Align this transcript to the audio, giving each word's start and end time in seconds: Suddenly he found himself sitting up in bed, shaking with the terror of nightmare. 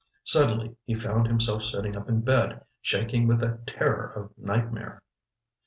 Suddenly 0.23 0.75
he 0.87 0.95
found 0.95 1.27
himself 1.27 1.61
sitting 1.61 1.95
up 1.95 2.09
in 2.09 2.21
bed, 2.21 2.63
shaking 2.81 3.27
with 3.27 3.39
the 3.41 3.59
terror 3.67 4.11
of 4.15 4.35
nightmare. 4.35 5.03